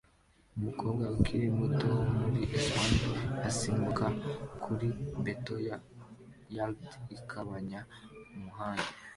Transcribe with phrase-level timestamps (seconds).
[0.57, 3.11] Umukobwa ukiri muto wo muri Espagne
[3.49, 4.05] asimbuka
[4.63, 4.87] kuri
[5.23, 5.75] beto ya
[6.55, 6.81] yard
[7.15, 7.81] igabanya
[8.35, 8.91] umuhanda